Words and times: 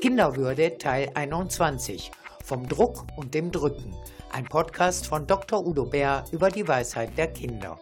Kinderwürde 0.00 0.76
Teil 0.76 1.10
21 1.14 2.10
vom 2.44 2.68
Druck 2.68 3.06
und 3.16 3.32
dem 3.32 3.50
Drücken. 3.50 3.94
Ein 4.30 4.44
Podcast 4.44 5.06
von 5.06 5.26
Dr. 5.26 5.66
Udo 5.66 5.86
Bär 5.86 6.24
über 6.32 6.50
die 6.50 6.68
Weisheit 6.68 7.16
der 7.16 7.28
Kinder. 7.28 7.78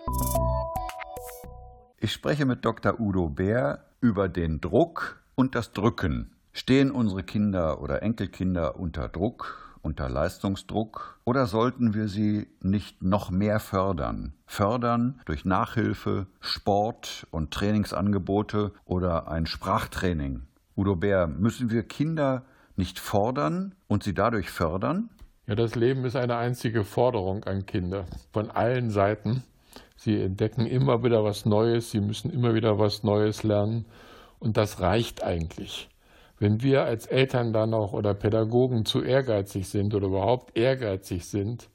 Ich 1.99 2.13
spreche 2.13 2.47
mit 2.47 2.65
Dr. 2.65 3.01
Udo 3.01 3.29
Bär 3.29 3.85
über 4.01 4.29
den 4.29 4.61
Druck 4.61 5.25
und 5.35 5.57
das 5.57 5.73
Drücken. 5.73 6.31
Stehen 6.53 6.93
unsere 6.93 7.25
Kinder 7.25 7.83
oder 7.83 8.03
Enkelkinder 8.03 8.79
unter 8.79 9.09
Druck, 9.09 9.77
unter 9.83 10.09
Leistungsdruck 10.09 11.19
oder 11.25 11.47
sollten 11.47 11.95
wir 11.95 12.07
sie 12.07 12.47
nicht 12.61 13.03
noch 13.03 13.33
mehr 13.33 13.59
fördern? 13.59 14.35
Fördern 14.47 15.21
durch 15.25 15.45
Nachhilfe, 15.45 16.29
Sport 16.41 17.27
und 17.33 17.51
Trainingsangebote 17.51 18.73
oder 18.85 19.27
ein 19.27 19.47
Sprachtraining. 19.47 20.43
Udo 20.77 20.97
Bär, 20.97 21.27
müssen 21.27 21.71
wir 21.71 21.85
Kinder 21.85 22.45
nicht 22.77 22.99
fordern 22.99 23.75
und 23.87 24.03
sie 24.03 24.15
dadurch 24.15 24.51
fördern? 24.51 25.09
Ja, 25.47 25.55
das 25.55 25.75
Leben 25.75 26.05
ist 26.05 26.17
eine 26.17 26.37
einzige 26.37 26.85
Forderung 26.85 27.45
an 27.45 27.67
Kinder 27.67 28.07
von 28.33 28.51
allen 28.51 28.91
Seiten. 28.91 29.45
Sie 29.97 30.21
entdecken 30.21 30.67
immer 30.67 31.05
wieder 31.05 31.23
was 31.23 31.47
Neues, 31.47 31.91
sie 31.91 32.01
müssen 32.01 32.31
immer 32.31 32.55
wieder 32.55 32.79
was 32.79 33.05
Neues 33.05 33.43
lernen 33.43 33.85
und 34.41 34.57
das 34.57 34.81
reicht 34.81 35.23
eigentlich. 35.23 35.89
Wenn 36.39 36.63
wir 36.63 36.85
als 36.85 37.07
Eltern 37.07 37.53
dann 37.53 37.71
noch 37.71 37.93
oder 37.93 38.13
Pädagogen 38.13 38.85
zu 38.85 39.03
ehrgeizig 39.03 39.69
sind 39.69 39.95
oder 39.95 40.09
überhaupt 40.09 40.57
ehrgeizig 40.57 41.27
sind, 41.27 41.69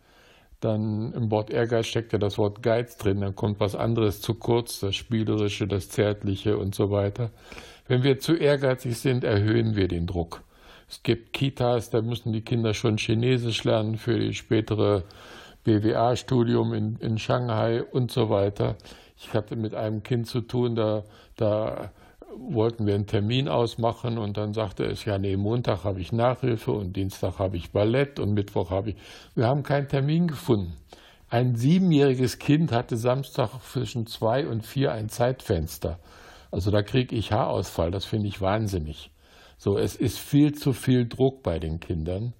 dann 0.59 1.13
im 1.13 1.31
Wort 1.31 1.51
Ehrgeiz 1.51 1.87
steckt 1.87 2.11
ja 2.11 2.19
das 2.19 2.37
Wort 2.37 2.61
Geiz 2.61 2.97
drin, 2.97 3.21
dann 3.21 3.35
kommt 3.35 3.61
was 3.61 3.75
anderes 3.75 4.19
zu 4.19 4.33
kurz, 4.33 4.81
das 4.81 4.95
Spielerische, 4.95 5.67
das 5.67 5.89
Zärtliche 5.89 6.57
und 6.57 6.75
so 6.75 6.91
weiter. 6.91 7.31
Wenn 7.89 8.03
wir 8.03 8.19
zu 8.19 8.35
ehrgeizig 8.35 8.99
sind, 8.99 9.23
erhöhen 9.23 9.75
wir 9.75 9.87
den 9.87 10.05
Druck. 10.05 10.43
Es 10.87 11.01
gibt 11.01 11.33
Kitas, 11.33 11.89
da 11.89 12.03
müssen 12.03 12.31
die 12.31 12.43
Kinder 12.43 12.75
schon 12.75 12.99
Chinesisch 12.99 13.63
lernen 13.63 13.97
für 13.97 14.19
das 14.19 14.35
spätere 14.35 15.05
BWA-Studium 15.63 16.75
in, 16.75 16.97
in 16.97 17.17
Shanghai 17.17 17.81
und 17.81 18.11
so 18.11 18.29
weiter. 18.29 18.75
Ich 19.17 19.33
hatte 19.33 19.55
mit 19.55 19.73
einem 19.73 20.03
Kind 20.03 20.27
zu 20.27 20.41
tun, 20.41 20.75
da, 20.75 21.03
da 21.35 21.91
wollten 22.37 22.85
wir 22.85 22.93
einen 22.93 23.07
Termin 23.07 23.47
ausmachen 23.47 24.19
und 24.19 24.37
dann 24.37 24.53
sagte 24.53 24.85
es, 24.85 25.03
ja, 25.05 25.17
nee, 25.17 25.35
Montag 25.35 25.83
habe 25.83 25.99
ich 25.99 26.11
Nachhilfe 26.11 26.71
und 26.71 26.95
Dienstag 26.95 27.39
habe 27.39 27.57
ich 27.57 27.71
Ballett 27.71 28.19
und 28.19 28.35
Mittwoch 28.35 28.69
habe 28.69 28.91
ich. 28.91 28.97
Wir 29.33 29.47
haben 29.47 29.63
keinen 29.63 29.87
Termin 29.87 30.27
gefunden. 30.27 30.73
Ein 31.27 31.55
siebenjähriges 31.55 32.37
Kind 32.37 32.71
hatte 32.71 32.97
Samstag 32.97 33.49
zwischen 33.63 34.05
zwei 34.05 34.45
und 34.45 34.63
vier 34.63 34.91
ein 34.91 35.09
Zeitfenster. 35.09 35.97
Also 36.51 36.71
da 36.71 36.81
kriege 36.81 37.15
ich 37.15 37.31
Haarausfall, 37.31 37.91
das 37.91 38.05
finde 38.05 38.27
ich 38.27 38.41
wahnsinnig. 38.41 39.11
So, 39.57 39.77
es 39.77 39.95
ist 39.95 40.17
viel 40.17 40.53
zu 40.53 40.73
viel 40.73 41.07
Druck 41.07 41.43
bei 41.43 41.59
den 41.59 41.79
Kindern. 41.79 42.33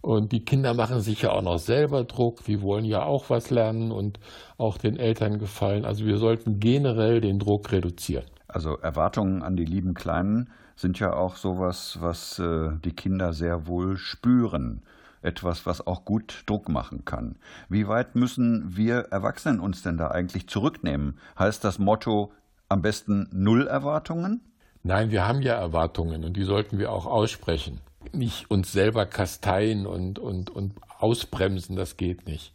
Und 0.00 0.32
die 0.32 0.44
Kinder 0.44 0.74
machen 0.74 1.00
sich 1.00 1.22
ja 1.22 1.32
auch 1.32 1.42
noch 1.42 1.58
selber 1.58 2.04
Druck. 2.04 2.44
Die 2.44 2.62
wollen 2.62 2.84
ja 2.84 3.02
auch 3.02 3.30
was 3.30 3.50
lernen 3.50 3.90
und 3.90 4.20
auch 4.56 4.78
den 4.78 4.96
Eltern 4.96 5.38
gefallen. 5.38 5.84
Also 5.84 6.04
wir 6.04 6.18
sollten 6.18 6.60
generell 6.60 7.20
den 7.20 7.38
Druck 7.38 7.72
reduzieren. 7.72 8.26
Also 8.46 8.76
Erwartungen 8.76 9.42
an 9.42 9.56
die 9.56 9.64
lieben 9.64 9.94
Kleinen 9.94 10.50
sind 10.76 11.00
ja 11.00 11.12
auch 11.12 11.36
sowas, 11.36 11.98
was 12.00 12.38
äh, 12.38 12.70
die 12.84 12.94
Kinder 12.94 13.32
sehr 13.32 13.66
wohl 13.66 13.96
spüren. 13.96 14.82
Etwas, 15.20 15.66
was 15.66 15.84
auch 15.84 16.04
gut 16.04 16.44
Druck 16.46 16.68
machen 16.68 17.04
kann. 17.04 17.36
Wie 17.68 17.88
weit 17.88 18.14
müssen 18.14 18.76
wir 18.76 19.08
Erwachsenen 19.10 19.58
uns 19.58 19.82
denn 19.82 19.96
da 19.96 20.12
eigentlich 20.12 20.46
zurücknehmen? 20.46 21.18
Heißt 21.36 21.64
das 21.64 21.80
Motto 21.80 22.32
am 22.68 22.82
besten 22.82 23.28
Null 23.32 23.66
Erwartungen? 23.66 24.42
Nein, 24.82 25.10
wir 25.10 25.26
haben 25.26 25.40
ja 25.40 25.54
Erwartungen 25.54 26.24
und 26.24 26.36
die 26.36 26.44
sollten 26.44 26.78
wir 26.78 26.92
auch 26.92 27.06
aussprechen. 27.06 27.80
Nicht 28.12 28.50
uns 28.50 28.72
selber 28.72 29.06
kasteien 29.06 29.86
und, 29.86 30.18
und, 30.18 30.50
und 30.50 30.74
ausbremsen, 30.98 31.76
das 31.76 31.96
geht 31.96 32.26
nicht. 32.26 32.52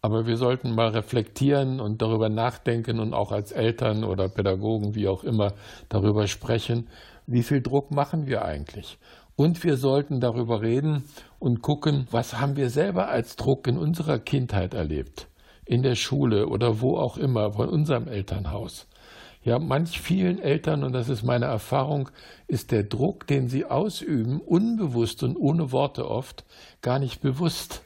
Aber 0.00 0.26
wir 0.26 0.36
sollten 0.36 0.74
mal 0.74 0.88
reflektieren 0.88 1.80
und 1.80 2.00
darüber 2.02 2.28
nachdenken 2.28 3.00
und 3.00 3.14
auch 3.14 3.32
als 3.32 3.50
Eltern 3.50 4.04
oder 4.04 4.28
Pädagogen, 4.28 4.94
wie 4.94 5.08
auch 5.08 5.24
immer, 5.24 5.54
darüber 5.88 6.28
sprechen, 6.28 6.88
wie 7.26 7.42
viel 7.42 7.60
Druck 7.60 7.90
machen 7.90 8.26
wir 8.26 8.44
eigentlich. 8.44 8.98
Und 9.34 9.62
wir 9.64 9.76
sollten 9.76 10.20
darüber 10.20 10.62
reden 10.62 11.04
und 11.38 11.62
gucken, 11.62 12.06
was 12.10 12.40
haben 12.40 12.56
wir 12.56 12.70
selber 12.70 13.08
als 13.08 13.36
Druck 13.36 13.66
in 13.66 13.76
unserer 13.76 14.18
Kindheit 14.18 14.74
erlebt, 14.74 15.28
in 15.64 15.82
der 15.82 15.96
Schule 15.96 16.46
oder 16.46 16.80
wo 16.80 16.96
auch 16.96 17.16
immer, 17.18 17.52
von 17.52 17.68
unserem 17.68 18.08
Elternhaus. 18.08 18.88
Ja, 19.42 19.58
manch 19.58 20.00
vielen 20.00 20.40
Eltern, 20.40 20.84
und 20.84 20.92
das 20.92 21.08
ist 21.08 21.22
meine 21.22 21.46
Erfahrung, 21.46 22.10
ist 22.48 22.72
der 22.72 22.82
Druck, 22.82 23.26
den 23.26 23.48
sie 23.48 23.64
ausüben, 23.64 24.40
unbewusst 24.40 25.22
und 25.22 25.36
ohne 25.36 25.72
Worte 25.72 26.08
oft, 26.08 26.44
gar 26.82 26.98
nicht 26.98 27.20
bewusst. 27.22 27.84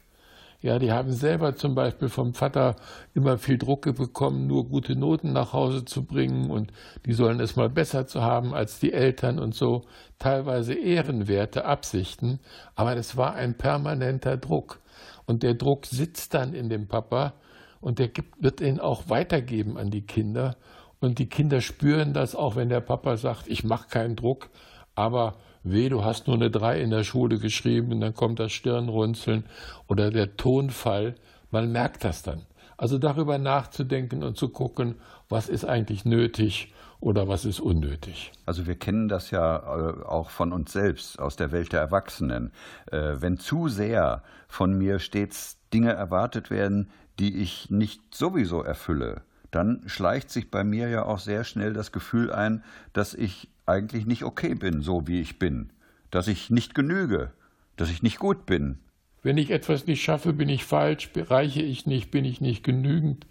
Ja, 0.63 0.79
die 0.79 0.93
haben 0.93 1.11
selber 1.11 1.57
zum 1.57 1.75
Beispiel 1.75 2.09
vom 2.09 2.35
Vater 2.35 2.77
immer 3.15 3.37
viel 3.37 3.59
Druck 3.59 3.83
bekommen, 3.97 4.47
nur 4.47 4.69
gute 4.69 4.97
Noten 4.97 5.33
nach 5.33 5.53
Hause 5.53 5.85
zu 5.85 6.05
bringen 6.05 6.51
und 6.51 6.73
die 7.05 7.15
sollen 7.15 7.41
es 7.41 7.57
mal 7.57 7.69
besser 7.69 8.07
zu 8.07 8.23
haben 8.23 8.55
als 8.55 8.79
die 8.79 8.93
Eltern 8.93 9.41
und 9.41 9.57
so. 9.57 9.83
Teilweise 10.21 10.75
ehrenwerte 10.75 11.65
Absichten, 11.65 12.39
aber 12.77 12.97
es 12.97 13.17
war 13.17 13.35
ein 13.35 13.59
permanenter 13.59 14.37
Druck. 14.37 14.81
Und 15.27 15.43
der 15.43 15.55
Druck 15.55 15.87
sitzt 15.87 16.33
dann 16.33 16.55
in 16.55 16.69
dem 16.69 16.87
Papa 16.87 17.35
und 17.81 17.99
der 17.99 18.07
gibt, 18.09 18.41
wird 18.41 18.61
ihn 18.61 18.79
auch 18.79 19.09
weitergeben 19.09 19.77
an 19.77 19.91
die 19.91 20.07
Kinder. 20.07 20.57
Und 21.03 21.19
die 21.19 21.29
Kinder 21.29 21.61
spüren 21.61 22.13
das 22.13 22.37
auch, 22.37 22.55
wenn 22.55 22.69
der 22.69 22.81
Papa 22.81 23.17
sagt, 23.17 23.49
ich 23.49 23.65
mache 23.65 23.89
keinen 23.89 24.15
Druck, 24.15 24.51
aber 24.95 25.35
weh, 25.65 25.89
du 25.89 26.05
hast 26.05 26.29
nur 26.29 26.37
eine 26.37 26.49
Drei 26.49 26.81
in 26.81 26.91
der 26.91 27.03
Schule 27.03 27.41
geschrieben 27.41 27.91
und 27.91 28.01
dann 28.01 28.15
kommt 28.15 28.39
das 28.39 28.53
Stirnrunzeln 28.53 29.45
oder 29.89 30.13
der 30.13 30.37
Tonfall. 30.37 31.17
Man 31.51 31.73
merkt 31.73 32.05
das 32.05 32.23
dann. 32.23 32.43
Also 32.77 32.99
darüber 32.99 33.39
nachzudenken 33.39 34.23
und 34.23 34.37
zu 34.37 34.49
gucken, 34.51 34.95
was 35.29 35.49
ist 35.49 35.65
eigentlich 35.65 36.05
nötig 36.05 36.73
oder 37.01 37.27
was 37.27 37.45
ist 37.47 37.59
unnötig. 37.59 38.31
Also 38.47 38.69
wir 38.69 38.77
kennen 38.77 39.09
das 39.09 39.33
ja 39.33 39.57
äh, 39.57 40.05
auch 40.05 40.31
von 40.31 40.53
uns 40.53 40.73
selbst, 40.73 41.19
aus 41.19 41.35
der 41.35 41.51
Welt 41.51 41.73
der 41.73 41.81
Erwachsenen. 41.81 42.53
Äh, 42.93 43.17
wenn 43.19 43.39
zu 43.39 43.67
sehr 43.67 44.23
von 44.47 44.79
mir 44.79 45.01
stets 45.01 45.59
Dinge 45.75 45.95
erwartet 45.95 46.49
werden, 46.51 46.91
die 47.19 47.43
ich 47.43 47.71
nicht 47.71 48.15
sowieso 48.15 48.63
erfülle, 48.63 49.23
dann 49.53 49.83
schleicht 49.87 50.31
sich 50.31 50.51
bei 50.51 50.65
mir 50.65 50.89
ja 50.89 51.05
auch 51.05 51.21
sehr 51.21 51.45
schnell 51.45 51.73
das 51.73 51.93
Gefühl 51.93 52.33
ein, 52.33 52.65
dass 52.93 53.15
ich 53.15 53.49
eigentlich 53.67 54.07
nicht 54.07 54.25
okay 54.25 54.55
bin, 54.55 54.83
so 54.83 55.07
wie 55.07 55.21
ich 55.21 55.39
bin, 55.39 55.71
dass 56.11 56.27
ich 56.27 56.51
nicht 56.51 56.75
genüge, 56.75 57.31
dass 57.77 57.91
ich 57.91 58.03
nicht 58.03 58.19
gut 58.19 58.47
bin. 58.47 58.79
Wenn 59.23 59.39
ich 59.39 59.51
etwas 59.51 59.87
nicht 59.87 60.03
schaffe, 60.03 60.33
bin 60.33 60.49
ich 60.49 60.65
falsch, 60.65 61.11
reiche 61.15 61.63
ich 61.63 61.87
nicht, 61.87 62.11
bin 62.11 62.25
ich 62.25 62.41
nicht 62.41 62.65
genügend. 62.65 63.27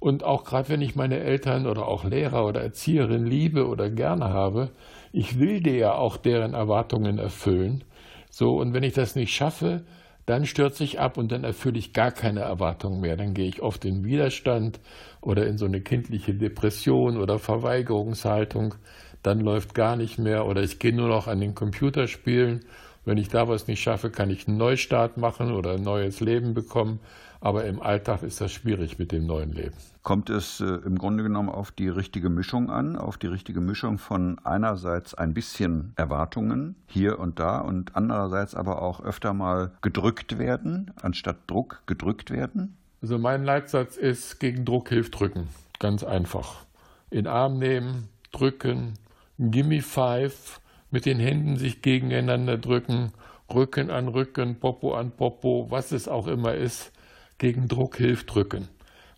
Und 0.00 0.24
auch 0.24 0.44
gerade 0.44 0.68
wenn 0.70 0.82
ich 0.82 0.96
meine 0.96 1.18
Eltern 1.18 1.66
oder 1.66 1.86
auch 1.86 2.04
Lehrer 2.04 2.46
oder 2.46 2.62
Erzieherin 2.62 3.26
liebe 3.26 3.68
oder 3.68 3.90
gerne 3.90 4.30
habe, 4.30 4.70
ich 5.12 5.38
will 5.38 5.60
dir 5.60 5.76
ja 5.76 5.92
auch 5.94 6.16
deren 6.16 6.54
Erwartungen 6.54 7.18
erfüllen. 7.18 7.84
So, 8.30 8.58
und 8.58 8.72
wenn 8.72 8.84
ich 8.84 8.94
das 8.94 9.16
nicht 9.16 9.34
schaffe, 9.34 9.84
dann 10.28 10.44
stürze 10.44 10.84
ich 10.84 11.00
ab 11.00 11.16
und 11.16 11.32
dann 11.32 11.42
erfülle 11.42 11.78
ich 11.78 11.94
gar 11.94 12.10
keine 12.10 12.40
Erwartungen 12.40 13.00
mehr. 13.00 13.16
Dann 13.16 13.32
gehe 13.32 13.48
ich 13.48 13.62
oft 13.62 13.86
in 13.86 14.04
Widerstand 14.04 14.78
oder 15.22 15.46
in 15.46 15.56
so 15.56 15.64
eine 15.64 15.80
kindliche 15.80 16.34
Depression 16.34 17.16
oder 17.16 17.38
Verweigerungshaltung. 17.38 18.74
Dann 19.22 19.40
läuft 19.40 19.74
gar 19.74 19.96
nicht 19.96 20.18
mehr 20.18 20.44
oder 20.44 20.62
ich 20.62 20.78
gehe 20.78 20.94
nur 20.94 21.08
noch 21.08 21.28
an 21.28 21.40
den 21.40 21.54
Computer 21.54 22.08
spielen. 22.08 22.66
Wenn 23.06 23.16
ich 23.16 23.28
da 23.28 23.48
was 23.48 23.68
nicht 23.68 23.80
schaffe, 23.80 24.10
kann 24.10 24.28
ich 24.28 24.46
einen 24.46 24.58
Neustart 24.58 25.16
machen 25.16 25.50
oder 25.50 25.72
ein 25.72 25.82
neues 25.82 26.20
Leben 26.20 26.52
bekommen. 26.52 27.00
Aber 27.40 27.64
im 27.64 27.80
Alltag 27.80 28.22
ist 28.22 28.40
das 28.40 28.50
schwierig 28.50 28.98
mit 28.98 29.12
dem 29.12 29.26
neuen 29.26 29.52
Leben. 29.52 29.74
Kommt 30.02 30.28
es 30.28 30.60
äh, 30.60 30.64
im 30.64 30.98
Grunde 30.98 31.22
genommen 31.22 31.48
auf 31.48 31.70
die 31.70 31.88
richtige 31.88 32.30
Mischung 32.30 32.70
an, 32.70 32.96
auf 32.96 33.16
die 33.16 33.28
richtige 33.28 33.60
Mischung 33.60 33.98
von 33.98 34.38
einerseits 34.44 35.14
ein 35.14 35.34
bisschen 35.34 35.92
Erwartungen 35.96 36.74
hier 36.86 37.18
und 37.20 37.38
da 37.38 37.60
und 37.60 37.94
andererseits 37.94 38.54
aber 38.54 38.82
auch 38.82 39.00
öfter 39.00 39.34
mal 39.34 39.72
gedrückt 39.82 40.38
werden, 40.38 40.92
anstatt 41.00 41.36
Druck 41.46 41.82
gedrückt 41.86 42.30
werden? 42.30 42.76
Also 43.02 43.18
mein 43.18 43.44
Leitsatz 43.44 43.96
ist, 43.96 44.40
gegen 44.40 44.64
Druck 44.64 44.88
hilft 44.88 45.20
drücken. 45.20 45.48
Ganz 45.78 46.02
einfach. 46.02 46.64
In 47.10 47.28
Arm 47.28 47.58
nehmen, 47.58 48.08
drücken, 48.32 48.94
Gimme 49.38 49.82
Five, 49.82 50.60
mit 50.90 51.06
den 51.06 51.20
Händen 51.20 51.56
sich 51.56 51.82
gegeneinander 51.82 52.58
drücken, 52.58 53.12
Rücken 53.54 53.90
an 53.90 54.08
Rücken, 54.08 54.58
Popo 54.58 54.94
an 54.94 55.12
Popo, 55.12 55.68
was 55.70 55.92
es 55.92 56.08
auch 56.08 56.26
immer 56.26 56.54
ist 56.54 56.92
gegen 57.38 57.68
Druck 57.68 57.96
hilft 57.96 58.34
drücken. 58.34 58.68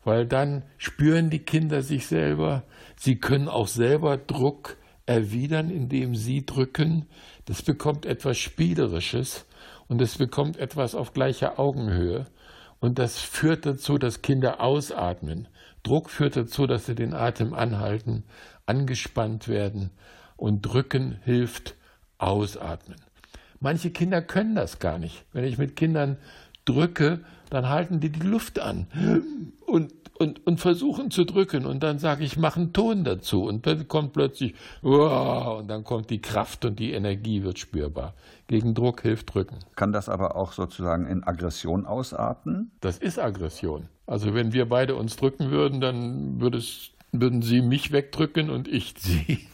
Weil 0.05 0.27
dann 0.27 0.63
spüren 0.79 1.31
die 1.31 1.41
Kinder 1.41 1.83
sich 1.83 2.07
selber, 2.07 2.63
sie 2.97 3.17
können 3.17 3.49
auch 3.49 3.69
selber 3.69 4.17
Druck 4.17 4.77
erwidern, 5.07 5.71
indem 5.71 6.15
sie 6.15 6.47
drücken. 6.47 7.07
Das 7.45 7.63
bekommt 7.63 8.07
etwas 8.07 8.39
Spielerisches 8.39 9.47
und 9.89 10.01
es 10.01 10.17
bekommt 10.17 10.57
etwas 10.57 10.95
auf 10.95 11.13
gleicher 11.13 11.59
Augenhöhe. 11.59 12.27
Und 12.79 12.99
das 12.99 13.19
führt 13.19 13.67
dazu, 13.67 13.99
dass 13.99 14.23
Kinder 14.23 14.61
ausatmen. 14.61 15.49
Druck 15.83 16.11
führt 16.11 16.37
dazu, 16.37 16.67
dass 16.67 16.87
sie 16.87 16.95
den 16.95 17.13
Atem 17.13 17.53
anhalten, 17.53 18.25
angespannt 18.67 19.49
werden. 19.49 19.91
Und 20.37 20.63
drücken 20.63 21.19
hilft 21.25 21.75
ausatmen. 22.17 22.99
Manche 23.59 23.91
Kinder 23.91 24.23
können 24.23 24.55
das 24.55 24.79
gar 24.79 24.99
nicht. 24.99 25.25
Wenn 25.33 25.45
ich 25.45 25.59
mit 25.59 25.77
Kindern 25.77 26.17
drücke, 26.73 27.21
dann 27.51 27.69
halten 27.69 28.01
die 28.01 28.11
die 28.11 28.27
Luft 28.27 28.59
an 28.61 28.87
und, 29.67 29.93
und, 30.19 30.47
und 30.47 30.61
versuchen 30.61 31.11
zu 31.11 31.25
drücken. 31.25 31.67
Und 31.67 31.83
dann 31.83 31.99
sage 31.99 32.25
ich, 32.25 32.37
mach 32.37 32.57
einen 32.57 32.73
Ton 32.73 33.05
dazu. 33.05 33.45
Und 33.45 33.67
dann 33.67 33.89
kommt 33.89 34.13
plötzlich, 34.13 34.55
und 34.83 35.69
dann 35.69 35.85
kommt 35.85 36.11
die 36.11 36.21
Kraft 36.21 36.65
und 36.65 36.79
die 36.79 36.93
Energie 36.93 37.43
wird 37.43 37.59
spürbar. 37.59 38.15
Gegen 38.47 38.75
Druck 38.75 39.03
hilft 39.03 39.35
Drücken. 39.35 39.59
Kann 39.77 39.93
das 39.93 40.09
aber 40.09 40.37
auch 40.37 40.53
sozusagen 40.53 41.07
in 41.07 41.25
Aggression 41.25 41.87
ausarten? 41.87 42.71
Das 42.81 42.99
ist 42.99 43.19
Aggression. 43.19 43.89
Also 44.07 44.35
wenn 44.35 44.53
wir 44.53 44.69
beide 44.69 44.97
uns 44.97 45.17
drücken 45.17 45.51
würden, 45.51 45.81
dann 45.81 46.41
würde 46.41 46.59
es, 46.59 46.91
würden 47.13 47.43
sie 47.43 47.63
mich 47.63 47.93
wegdrücken 47.93 48.51
und 48.51 48.69
ich 48.69 48.95
sie. 48.99 49.47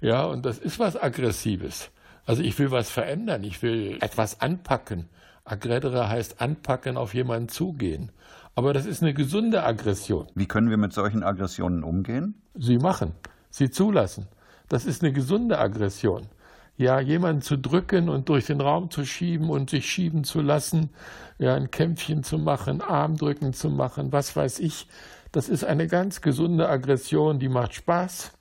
Ja, 0.00 0.24
und 0.24 0.44
das 0.44 0.58
ist 0.58 0.78
was 0.78 1.00
Aggressives. 1.00 1.90
Also 2.24 2.42
ich 2.42 2.58
will 2.58 2.70
was 2.70 2.90
verändern, 2.90 3.42
ich 3.42 3.62
will 3.62 3.98
etwas 4.00 4.40
anpacken. 4.40 5.08
Aggredere 5.44 6.08
heißt 6.08 6.40
anpacken, 6.40 6.96
auf 6.96 7.14
jemanden 7.14 7.48
zugehen. 7.48 8.12
Aber 8.54 8.72
das 8.72 8.86
ist 8.86 9.02
eine 9.02 9.14
gesunde 9.14 9.64
Aggression. 9.64 10.26
Wie 10.34 10.46
können 10.46 10.70
wir 10.70 10.76
mit 10.76 10.92
solchen 10.92 11.22
Aggressionen 11.22 11.82
umgehen? 11.82 12.42
Sie 12.54 12.78
machen, 12.78 13.12
sie 13.50 13.70
zulassen. 13.70 14.28
Das 14.68 14.84
ist 14.84 15.02
eine 15.02 15.12
gesunde 15.12 15.58
Aggression. 15.58 16.28
Ja, 16.76 17.00
jemanden 17.00 17.42
zu 17.42 17.58
drücken 17.58 18.08
und 18.08 18.28
durch 18.28 18.46
den 18.46 18.60
Raum 18.60 18.90
zu 18.90 19.04
schieben 19.04 19.50
und 19.50 19.70
sich 19.70 19.90
schieben 19.90 20.24
zu 20.24 20.40
lassen, 20.40 20.90
ja, 21.38 21.54
ein 21.54 21.70
Kämpfchen 21.70 22.24
zu 22.24 22.38
machen, 22.38 22.80
Armdrücken 22.80 23.52
zu 23.52 23.68
machen, 23.68 24.12
was 24.12 24.34
weiß 24.34 24.58
ich, 24.60 24.86
das 25.32 25.48
ist 25.48 25.64
eine 25.64 25.86
ganz 25.86 26.20
gesunde 26.20 26.68
Aggression, 26.68 27.38
die 27.38 27.48
macht 27.48 27.74
Spaß 27.74 28.32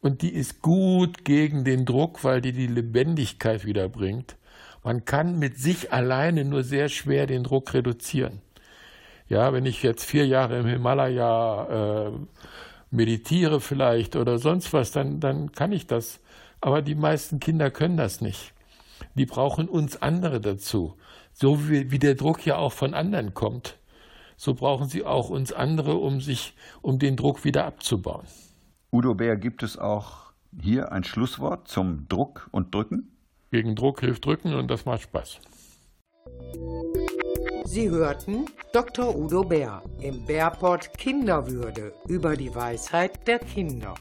und 0.00 0.22
die 0.22 0.34
ist 0.34 0.62
gut 0.62 1.24
gegen 1.24 1.64
den 1.64 1.86
Druck, 1.86 2.24
weil 2.24 2.40
die 2.40 2.52
die 2.52 2.66
Lebendigkeit 2.66 3.64
wiederbringt. 3.64 4.36
Man 4.84 5.06
kann 5.06 5.38
mit 5.38 5.58
sich 5.58 5.92
alleine 5.92 6.44
nur 6.44 6.62
sehr 6.62 6.90
schwer 6.90 7.26
den 7.26 7.42
Druck 7.42 7.72
reduzieren. 7.72 8.42
Ja, 9.28 9.54
wenn 9.54 9.64
ich 9.64 9.82
jetzt 9.82 10.04
vier 10.04 10.26
Jahre 10.26 10.58
im 10.58 10.66
Himalaya 10.66 12.08
äh, 12.08 12.12
meditiere 12.90 13.60
vielleicht 13.60 14.14
oder 14.14 14.38
sonst 14.38 14.74
was, 14.74 14.92
dann, 14.92 15.20
dann 15.20 15.52
kann 15.52 15.72
ich 15.72 15.86
das. 15.86 16.20
Aber 16.60 16.82
die 16.82 16.94
meisten 16.94 17.40
Kinder 17.40 17.70
können 17.70 17.96
das 17.96 18.20
nicht. 18.20 18.52
Die 19.14 19.24
brauchen 19.24 19.68
uns 19.68 20.00
andere 20.02 20.40
dazu. 20.40 20.98
So 21.32 21.68
wie, 21.70 21.90
wie 21.90 21.98
der 21.98 22.14
Druck 22.14 22.44
ja 22.44 22.56
auch 22.56 22.72
von 22.72 22.92
anderen 22.92 23.32
kommt, 23.32 23.78
so 24.36 24.52
brauchen 24.52 24.88
sie 24.88 25.04
auch 25.04 25.30
uns 25.30 25.50
andere, 25.52 25.94
um 25.96 26.20
sich, 26.20 26.54
um 26.82 26.98
den 26.98 27.16
Druck 27.16 27.44
wieder 27.44 27.64
abzubauen. 27.64 28.26
Udo 28.92 29.14
Bär, 29.14 29.36
gibt 29.36 29.62
es 29.62 29.78
auch 29.78 30.32
hier 30.60 30.92
ein 30.92 31.04
Schlusswort 31.04 31.68
zum 31.68 32.06
Druck 32.08 32.48
und 32.52 32.74
Drücken? 32.74 33.13
Gegen 33.54 33.76
Druck 33.76 34.00
hilft 34.00 34.24
Drücken 34.24 34.52
und 34.52 34.68
das 34.68 34.84
macht 34.84 35.02
Spaß. 35.02 35.38
Sie 37.64 37.88
hörten 37.88 38.46
Dr. 38.72 39.14
Udo 39.16 39.44
Bär 39.44 39.80
im 40.00 40.26
Bärport 40.26 40.98
Kinderwürde 40.98 41.92
über 42.08 42.34
die 42.34 42.52
Weisheit 42.52 43.28
der 43.28 43.38
Kinder. 43.38 43.94